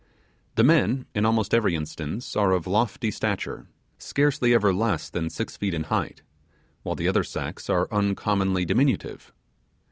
[0.55, 3.67] The men, in almost every instance, are of lofty stature,
[3.99, 6.23] scarcely ever less than six feet in height,
[6.81, 9.31] while the other sex are uncommonly diminutive.